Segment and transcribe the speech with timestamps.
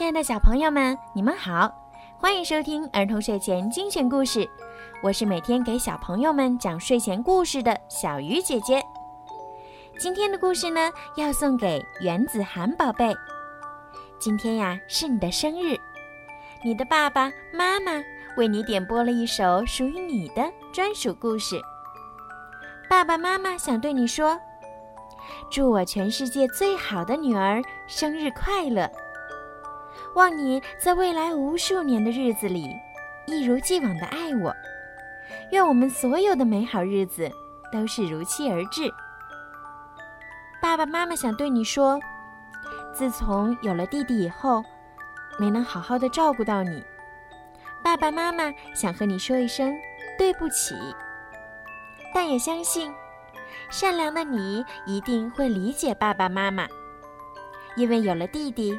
[0.00, 1.70] 亲爱的小朋友们，你们好，
[2.16, 4.48] 欢迎收听儿童睡前精选故事。
[5.02, 8.82] 我是每天给小朋友们讲睡前故事的小鱼姐姐。
[9.98, 13.14] 今天的故事呢，要送给袁子涵宝贝。
[14.18, 15.78] 今天呀，是你的生日，
[16.64, 18.02] 你的爸爸妈妈
[18.38, 21.60] 为你点播了一首属于你的专属故事。
[22.88, 24.40] 爸爸妈妈想对你说：
[25.50, 28.90] 祝我全世界最好的女儿生日快乐！
[30.14, 32.74] 望你在未来无数年的日子里，
[33.26, 34.54] 一如既往的爱我。
[35.52, 37.30] 愿我们所有的美好日子
[37.72, 38.92] 都是如期而至。
[40.60, 41.98] 爸爸妈妈想对你说，
[42.92, 44.62] 自从有了弟弟以后，
[45.38, 46.82] 没能好好的照顾到你。
[47.82, 49.74] 爸爸妈妈想和你说一声
[50.18, 50.74] 对不起，
[52.14, 52.92] 但也相信，
[53.70, 56.68] 善良的你一定会理解爸爸妈妈，
[57.76, 58.78] 因为有了弟弟。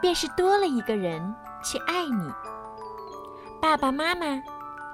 [0.00, 2.30] 便是多了一个人去爱你，
[3.60, 4.42] 爸爸妈妈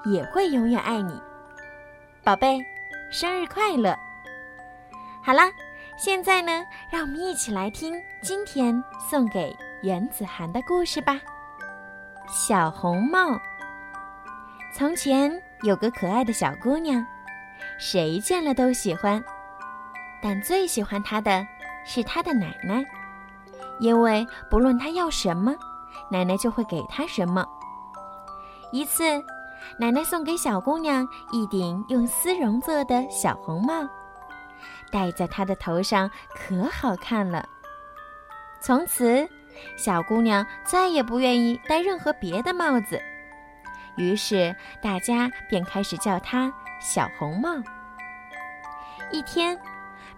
[0.05, 1.19] 也会永远爱你，
[2.23, 2.59] 宝贝，
[3.11, 3.97] 生日快乐！
[5.23, 5.51] 好啦，
[5.97, 11.19] 现在呢，让我们一起来听今天送给袁子涵的故事吧。
[12.27, 13.39] 小红帽。
[14.71, 15.31] 从前
[15.63, 17.03] 有个可爱的小姑娘，
[17.79, 19.21] 谁见了都喜欢，
[20.21, 21.45] 但最喜欢她的
[21.83, 22.85] 是她的奶奶。
[23.79, 25.55] 因为不论他要什么，
[26.09, 27.45] 奶奶就会给他什么。
[28.71, 29.03] 一次，
[29.77, 33.87] 奶奶送给小姑娘一顶用丝绒做的小红帽，
[34.91, 37.47] 戴在她的头上可好看了。
[38.61, 39.27] 从此，
[39.77, 43.01] 小姑娘再也不愿意戴任何别的帽子，
[43.95, 47.55] 于是大家便开始叫她小红帽。
[49.11, 49.59] 一天，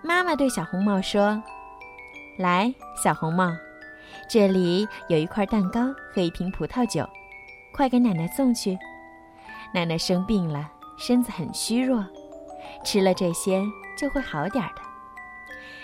[0.01, 1.41] 妈妈对小红帽说。
[2.37, 3.51] 来，小红帽，
[4.27, 7.07] 这里有一块蛋糕和一瓶葡萄酒，
[7.73, 8.77] 快给奶奶送去。
[9.73, 12.03] 奶奶生病了，身子很虚弱，
[12.83, 13.61] 吃了这些
[13.97, 14.81] 就会好点的。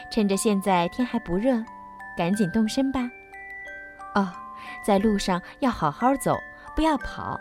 [0.10, 1.64] 趁着现在天还不热，
[2.18, 3.10] 赶紧动身吧。
[4.16, 4.32] 哦，
[4.84, 6.36] 在路上要好好走，
[6.76, 7.40] 不要跑，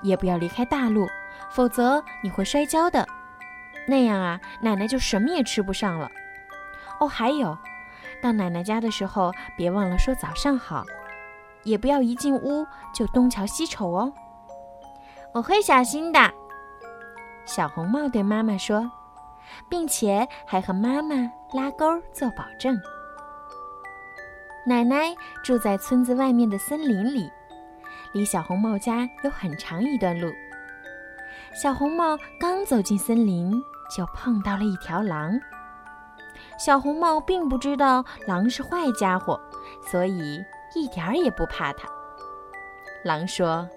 [0.00, 1.06] 也不要离开大路，
[1.50, 3.06] 否则你会摔跤的。
[3.86, 6.10] 那样啊，奶奶就什么也吃不上了。
[7.00, 7.58] 哦，还有。
[8.22, 10.84] 到奶奶家的时候，别忘了说早上好，
[11.62, 14.12] 也不要一进屋就东瞧西瞅哦。
[15.32, 16.18] 我会小心的。
[17.44, 18.90] 小红帽对妈妈说，
[19.68, 21.14] 并且还和妈妈
[21.52, 22.80] 拉钩做保证。
[24.66, 27.30] 奶奶住在村子外面的森林里，
[28.12, 30.32] 离小红帽家有很长一段路。
[31.52, 33.52] 小红帽刚走进森林，
[33.94, 35.38] 就碰到了一条狼。
[36.58, 39.38] 小红帽并不知道狼是坏家伙，
[39.90, 40.42] 所以
[40.74, 41.88] 一点儿也不怕它。
[43.04, 43.68] 狼说：“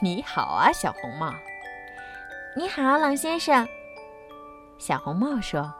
[0.00, 1.32] 你好啊，小红帽。
[2.56, 3.66] ”“你好，狼先生。”
[4.78, 5.72] 小红帽说。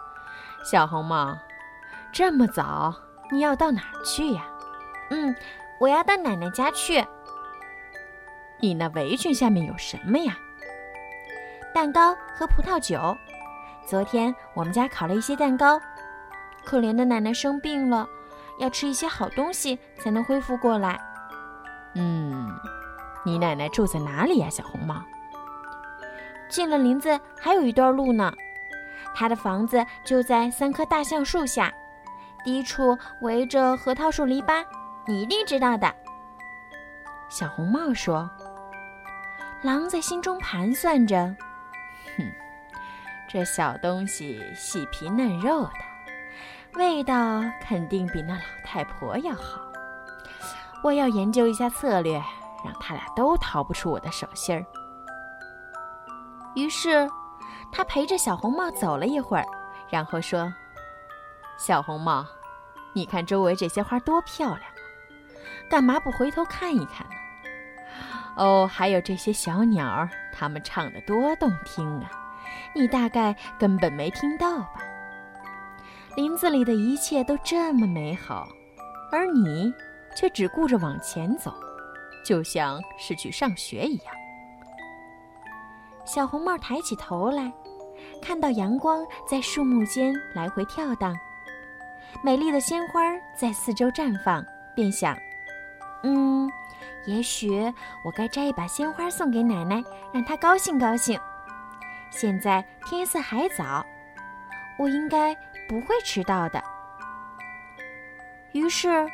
[0.64, 1.36] “小红帽，
[2.12, 2.94] 这么早，
[3.30, 4.46] 你要到哪儿去呀
[5.10, 5.34] ？”“嗯，
[5.78, 7.04] 我要到奶奶家去。
[8.58, 10.36] ”“你那围裙下面有什么呀
[11.72, 13.16] ？”“蛋糕和葡萄酒。”
[13.90, 15.80] 昨天我们家烤了一些蛋糕，
[16.64, 18.06] 可怜的奶奶生病了，
[18.60, 20.96] 要吃一些好东西才能恢复过来。
[21.96, 22.48] 嗯，
[23.24, 25.02] 你奶奶住在哪里呀，小红帽？
[26.48, 28.32] 进了林子还有一段路呢，
[29.12, 31.74] 她的房子就在三棵大橡树下，
[32.44, 34.64] 低处围着核桃树篱笆，
[35.04, 35.92] 你一定知道的。
[37.28, 38.30] 小红帽说。
[39.62, 41.34] 狼在心中盘算着，
[43.32, 45.72] 这小东西细皮嫩肉的，
[46.74, 49.60] 味道肯定比那老太婆要好。
[50.82, 52.20] 我要研究一下策略，
[52.64, 54.66] 让他俩都逃不出我的手心儿。
[56.56, 57.08] 于是，
[57.70, 59.46] 他陪着小红帽走了一会儿，
[59.88, 60.52] 然后说
[61.56, 62.26] ：“小红帽，
[62.92, 64.74] 你看周围这些花多漂亮啊，
[65.70, 67.14] 干嘛不回头看一看呢？
[68.34, 72.10] 哦，还有这些小鸟，它们唱得多动听啊！”
[72.74, 74.80] 你大概根本没听到吧？
[76.16, 78.48] 林子里的一切都这么美好，
[79.12, 79.72] 而你
[80.16, 81.54] 却只顾着往前走，
[82.24, 84.14] 就像是去上学一样。
[86.04, 87.52] 小红帽抬起头来，
[88.20, 91.16] 看到阳光在树木间来回跳荡，
[92.22, 93.00] 美丽的鲜花
[93.36, 94.44] 在四周绽放，
[94.74, 95.16] 便想：
[96.02, 96.50] 嗯，
[97.06, 97.72] 也许
[98.04, 99.82] 我该摘一把鲜花送给奶奶，
[100.12, 101.18] 让她高兴高兴。
[102.10, 103.84] 现在天色还早，
[104.78, 105.34] 我应该
[105.68, 106.62] 不会迟到的。
[108.52, 109.06] 于是，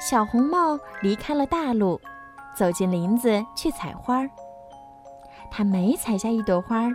[0.00, 2.00] 小红帽离开了大路，
[2.56, 4.28] 走进林子去采花儿。
[5.50, 6.90] 他每采下一朵花，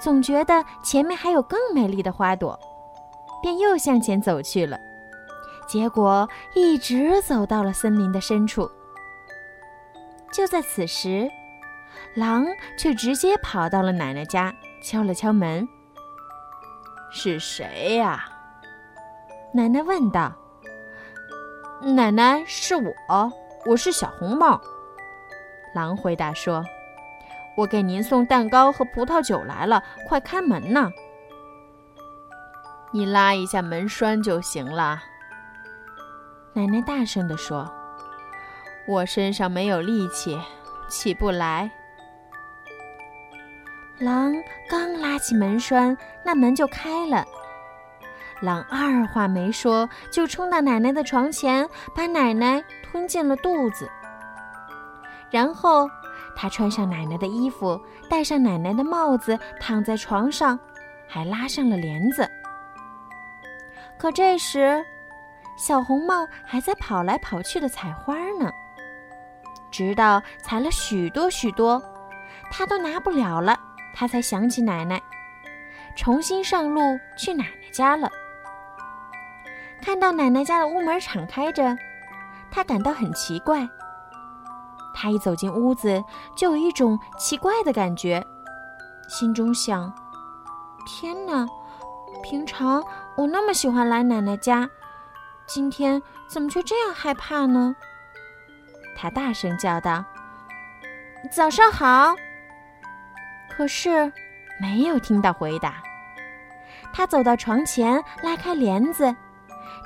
[0.00, 2.58] 总觉得前面还有更美丽的花朵，
[3.40, 4.78] 便又向前走去了。
[5.68, 8.68] 结果一直走到了森林的深处。
[10.32, 11.30] 就在此时，
[12.14, 12.46] 狼
[12.78, 14.52] 却直接跑到了奶奶家，
[14.82, 15.68] 敲了敲门。
[17.10, 18.24] “是谁呀？”
[19.54, 20.32] 奶奶问道。
[21.94, 23.32] “奶奶，是我，
[23.66, 24.60] 我是小红帽。”
[25.74, 26.64] 狼回答说。
[27.56, 30.90] “我给您送蛋糕和葡萄酒来了，快开门呐
[32.92, 35.02] ！”“你拉一下门栓就行了。”
[36.54, 37.70] 奶奶大声地说。
[38.86, 40.40] 我身上没有力气，
[40.88, 41.70] 起不来。
[43.98, 44.32] 狼
[44.68, 47.24] 刚拉起门栓，那门就开了。
[48.40, 53.90] 狼二话没说，就冲到奶奶的床前，把奶奶吞进了肚子。
[55.30, 55.90] 然后，
[56.36, 60.56] 他穿上奶奶的衣服，戴上奶奶的帽子，躺在床上，
[61.08, 62.28] 还拉上了帘子。
[63.98, 64.84] 可这时，
[65.56, 68.48] 小红帽还在跑来跑去的采花呢。
[69.72, 71.82] 直到采了许多许多，
[72.52, 73.58] 他都拿不了了，
[73.98, 75.02] 他才想起奶奶，
[75.96, 76.80] 重新上路
[77.16, 78.08] 去奶奶家了。
[79.82, 81.76] 看到奶奶家的屋门敞开着，
[82.48, 83.68] 他感到很奇怪。
[84.94, 86.00] 他一走进屋子，
[86.36, 88.24] 就有一种奇怪的感觉，
[89.08, 89.92] 心中想：
[90.86, 91.44] 天哪，
[92.22, 92.80] 平常
[93.16, 94.70] 我那么喜欢来奶奶家，
[95.44, 97.74] 今天怎么却这样害怕呢？
[98.96, 100.04] 他大声叫道
[101.34, 102.14] ：“早上好！”
[103.58, 104.12] 可是
[104.60, 105.82] 没有听到回答。
[106.92, 109.12] 他走到床前，拉开帘子，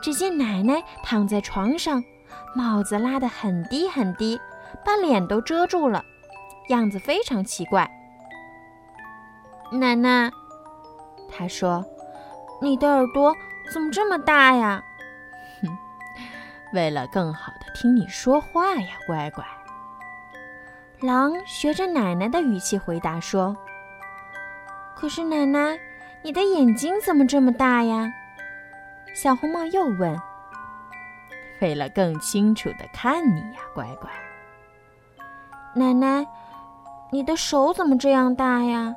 [0.02, 2.04] 只见奶奶躺在床上，
[2.54, 4.38] 帽子拉得很低很低，
[4.84, 6.04] 把脸都遮住了，
[6.68, 7.90] 样子非常奇怪。
[9.70, 10.30] 奶奶，
[11.34, 11.82] 他说
[12.60, 13.34] ：“你的耳朵
[13.72, 14.82] 怎么这么大呀？”
[15.64, 15.78] 哼，
[16.74, 17.72] 为了更好的。
[17.74, 19.42] 听你说话呀，乖乖。
[21.02, 23.56] 狼学着奶奶的语气回答说
[24.94, 25.76] ：“可是奶奶，
[26.22, 28.08] 你的眼睛怎么这么大呀？”
[29.12, 30.16] 小红帽又问
[31.60, 34.08] ：“为了更清楚的看你呀，乖乖。”
[35.74, 36.24] 奶奶，
[37.10, 38.94] 你的手怎么这样大呀？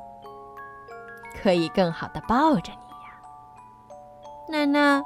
[1.42, 3.10] 可以更好的抱着你呀。
[4.48, 5.02] 奶奶，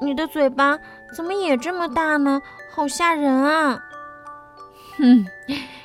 [0.00, 0.78] 你的嘴巴
[1.14, 2.40] 怎么也这么大呢？
[2.74, 3.78] 好吓人啊！
[4.96, 5.26] 哼，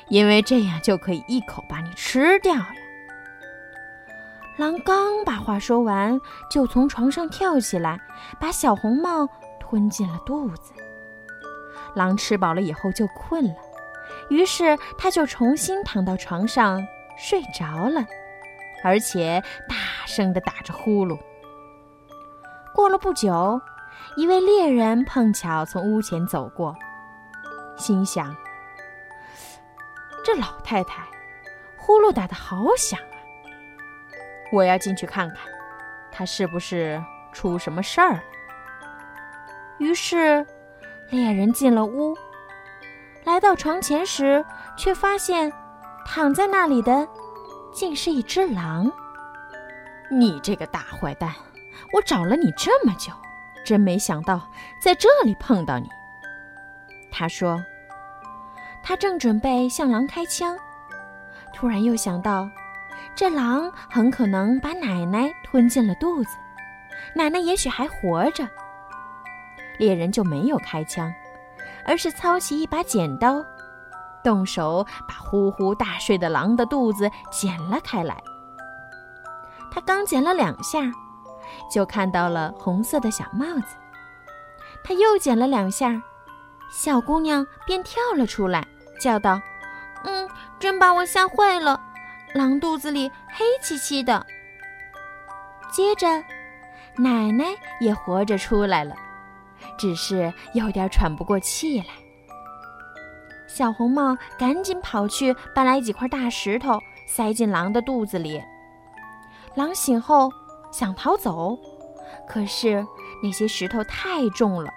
[0.08, 2.68] 因为这样就可以一口把你吃掉呀！
[4.56, 6.20] 狼刚把话说完，
[6.50, 8.00] 就从床上跳起来，
[8.40, 10.72] 把小红帽吞进了肚子。
[11.94, 13.54] 狼吃饱了以后就困了，
[14.30, 16.86] 于是他就重新躺到床上
[17.18, 18.06] 睡着了，
[18.84, 19.74] 而且大
[20.06, 21.18] 声地打着呼噜。
[22.74, 23.60] 过了不久。
[24.16, 26.74] 一位猎人碰巧从屋前走过，
[27.76, 28.34] 心想
[30.26, 31.04] ：“这老太太
[31.76, 33.14] 呼噜打得好响啊！
[34.50, 35.38] 我要进去看看，
[36.10, 37.00] 她是不是
[37.30, 38.22] 出什么事儿了。”
[39.78, 40.44] 于是，
[41.10, 42.12] 猎人进了屋，
[43.22, 44.44] 来到床前时，
[44.76, 45.52] 却发现
[46.04, 47.06] 躺在那里的
[47.72, 48.90] 竟是一只狼。
[50.10, 51.32] “你这个大坏蛋，
[51.92, 53.12] 我找了你这么久！”
[53.64, 54.40] 真没想到
[54.82, 55.88] 在这里碰到你。
[57.12, 57.64] 他说
[58.88, 60.56] ：“他正准备向狼开枪，
[61.52, 62.48] 突然又想到，
[63.16, 66.30] 这狼很可能把奶奶吞进了肚子，
[67.12, 68.46] 奶奶也许还活着。”
[69.76, 71.12] 猎人就没有开枪，
[71.84, 73.44] 而是操起一把剪刀，
[74.22, 78.16] 动手把呼呼大睡的狼的肚子剪了开来。
[79.68, 80.80] 他刚剪了两下。
[81.70, 83.76] 就看到了红色的小帽子，
[84.84, 86.02] 他又剪了两下，
[86.70, 88.65] 小姑娘便跳了出来，
[88.98, 89.40] 叫道
[90.04, 91.80] ：“嗯，真把我吓坏了，
[92.34, 94.24] 狼肚子里黑漆漆的。”
[95.70, 96.06] 接着，
[96.96, 97.44] 奶奶
[97.80, 98.94] 也活着出来了，
[99.76, 101.86] 只是有点喘不过气来。
[103.46, 108.42] 小红帽赶紧跑去搬来几块大石头，塞进狼的肚子里。
[109.54, 110.30] 狼醒后。
[110.72, 111.56] 想逃走，
[112.28, 112.84] 可是
[113.22, 114.70] 那些石头太重了，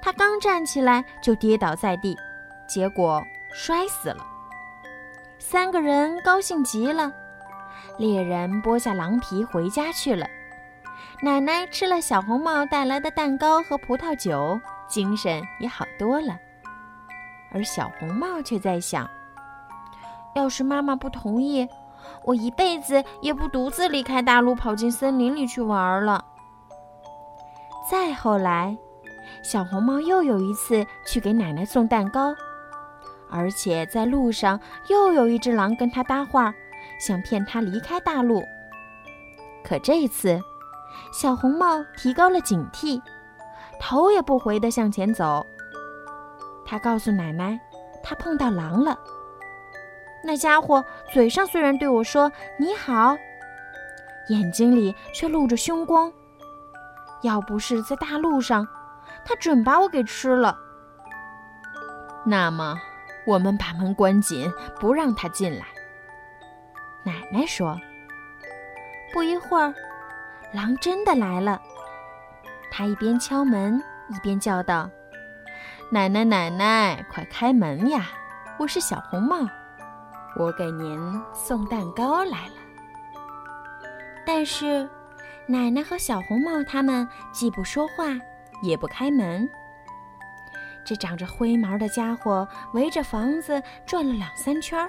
[0.00, 2.16] 他刚站起来就跌倒在地，
[2.66, 4.24] 结果摔死了。
[5.38, 7.12] 三个人高兴极了，
[7.96, 10.26] 猎人剥下狼皮回家去了。
[11.22, 16.38] 奶奶吃了小红帽带来的蛋糕和葡萄酒，精神也好多了。
[17.52, 19.08] 而小红帽却在想：
[20.34, 21.66] 要是妈妈不同意，
[22.24, 26.24] 我一辈子也不独自离开大陆，跑进森林里去玩了。
[27.90, 28.76] 再后来，
[29.42, 32.34] 小红帽又有一次去给奶奶送蛋糕，
[33.30, 34.58] 而且在路上
[34.88, 36.54] 又有一只狼跟他搭话，
[37.00, 38.42] 想骗他离开大陆。
[39.62, 40.40] 可这次，
[41.12, 43.00] 小红帽提高了警惕，
[43.78, 45.44] 头也不回地向前走。
[46.64, 47.58] 他告诉奶奶，
[48.02, 48.98] 他碰到狼了。
[50.24, 53.16] 那家伙嘴上虽然对我说“你好”，
[54.28, 56.12] 眼睛里却露着凶光。
[57.22, 58.66] 要不是在大路上，
[59.24, 60.56] 他准把我给吃了。
[62.24, 62.78] 那么，
[63.28, 65.66] 我们把门关紧，不让他进来。
[67.04, 67.78] 奶奶说。
[69.12, 69.74] 不一会儿，
[70.52, 71.60] 狼真的来了。
[72.70, 74.88] 他一边敲门，一边叫道
[75.92, 78.06] ：“奶奶，奶奶，快开门呀！
[78.58, 79.36] 我是小红帽，
[80.36, 82.54] 我给您送蛋糕来了。”
[84.26, 84.88] 但是。
[85.50, 88.04] 奶奶和小红帽他们既不说话，
[88.62, 89.48] 也不开门。
[90.88, 94.88] 这长着灰毛的家伙围着房子转了两三圈，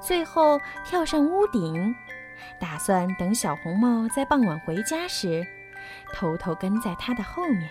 [0.00, 1.94] 最后跳上屋顶，
[2.58, 5.46] 打算等小红帽在傍晚回家时，
[6.12, 7.70] 偷偷跟在他的后面，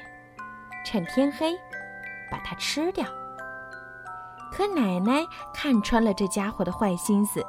[0.85, 1.53] 趁天黑
[2.31, 3.05] 把它吃掉。
[4.49, 7.45] 可奶奶看穿了这家伙的坏心思。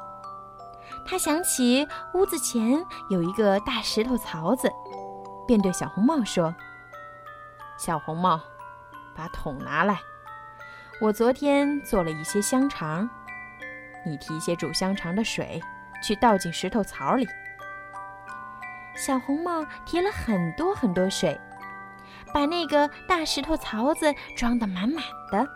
[1.05, 4.69] 他想起屋子前有一个大石头槽子，
[5.47, 6.53] 便对小红帽说
[7.79, 8.41] ：“小红帽，
[9.15, 9.99] 把桶拿来。
[11.01, 13.09] 我昨天做了一些香肠，
[14.05, 15.61] 你提些煮香肠的水
[16.03, 17.27] 去倒进石头槽里。”
[18.95, 21.39] 小红帽提了很多很多水，
[22.31, 25.47] 把那个大石头槽子装得满满的。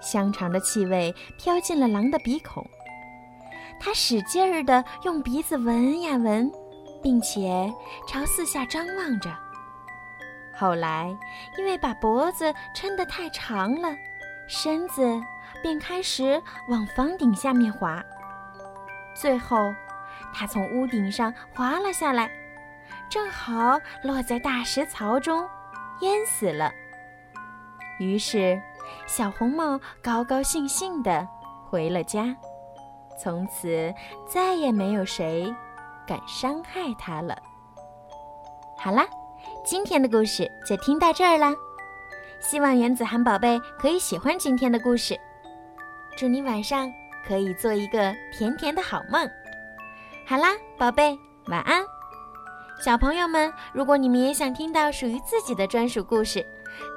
[0.00, 2.64] 香肠的气味飘进了狼的鼻孔。
[3.80, 6.50] 他使劲儿地用鼻子闻呀闻，
[7.02, 7.72] 并且
[8.06, 9.30] 朝四下张望着。
[10.60, 11.16] 后来，
[11.56, 13.96] 因为把脖子抻得太长了，
[14.46, 15.18] 身子
[15.62, 16.38] 便开始
[16.68, 18.04] 往房顶下面滑。
[19.14, 19.56] 最后，
[20.34, 22.30] 他从屋顶上滑了下来，
[23.08, 25.48] 正好落在大石槽中，
[26.00, 26.70] 淹死了。
[27.98, 28.60] 于是，
[29.06, 31.26] 小红帽高高兴兴地
[31.70, 32.36] 回了家。
[33.18, 33.94] 从此
[34.28, 35.54] 再也没有谁
[36.06, 37.34] 敢伤害他了。
[38.76, 39.06] 好啦，
[39.70, 41.54] 今天的故事就听到这儿啦。
[42.40, 45.16] 希望原子涵宝贝可以喜欢今天的故事。
[46.16, 46.92] 祝你晚上
[47.24, 49.30] 可以做一个甜甜的好梦。
[50.26, 51.84] 好啦，宝贝，晚安。
[52.84, 56.44] 小朋友们，如果你们也想听到属于自己的专属故事，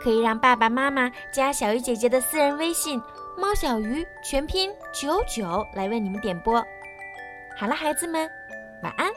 [0.04, 3.00] 可以让爸爸妈妈加小鱼姐姐的私人微信。
[3.38, 6.56] 猫小鱼全拼九九来为你们点播。
[7.56, 8.28] 好了，孩子们，
[8.82, 9.12] 晚安。